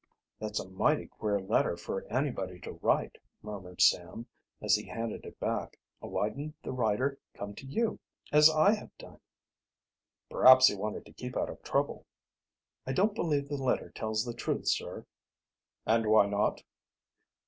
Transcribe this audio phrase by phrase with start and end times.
[0.39, 4.25] "That's a mighty queer letter for anybody to write," murmured Sam,
[4.59, 5.77] as he handed it back.
[5.99, 7.99] "Why didn't the writer come to you,
[8.31, 9.19] as I have done?"
[10.27, 12.07] "Perhaps he wanted to keep out of trouble."
[12.87, 15.05] "I don't believe the letter tells the truth, sir."
[15.85, 16.63] "And why not?"